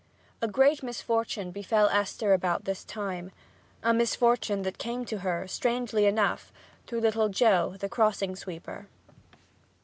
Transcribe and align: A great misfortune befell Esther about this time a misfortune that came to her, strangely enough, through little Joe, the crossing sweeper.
A 0.41 0.47
great 0.47 0.81
misfortune 0.81 1.51
befell 1.51 1.87
Esther 1.89 2.33
about 2.33 2.65
this 2.65 2.83
time 2.83 3.31
a 3.83 3.93
misfortune 3.93 4.63
that 4.63 4.79
came 4.79 5.05
to 5.05 5.19
her, 5.19 5.47
strangely 5.47 6.07
enough, 6.07 6.51
through 6.87 7.01
little 7.01 7.29
Joe, 7.29 7.75
the 7.79 7.87
crossing 7.87 8.35
sweeper. 8.35 8.87